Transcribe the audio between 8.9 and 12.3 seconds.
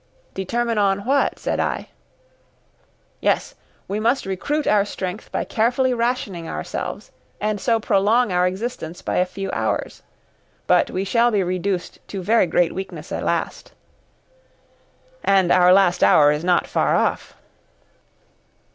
by a few hours. But we shall be reduced to